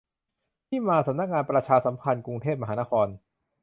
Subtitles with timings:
[0.67, 3.07] ที่มา: สำนักงานประชาสัมพันธ์ กรุงเทพมหานคร